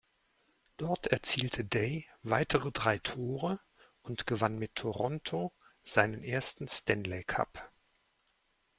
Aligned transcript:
Dort 0.77 1.05
erzielte 1.11 1.63
Day 1.63 2.07
weitere 2.23 2.71
drei 2.71 2.97
Tore 2.97 3.59
und 4.01 4.25
gewann 4.25 4.57
mit 4.57 4.73
Toronto 4.73 5.53
seinen 5.83 6.23
ersten 6.23 6.67
Stanley 6.67 7.23
Cup. 7.23 7.69